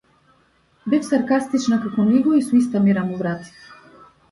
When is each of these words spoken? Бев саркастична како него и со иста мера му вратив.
Бев 0.93 1.05
саркастична 1.09 1.79
како 1.85 2.07
него 2.09 2.35
и 2.39 2.43
со 2.49 2.59
иста 2.63 2.85
мера 2.89 3.07
му 3.13 3.23
вратив. 3.23 3.71